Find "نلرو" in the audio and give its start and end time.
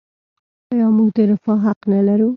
1.91-2.29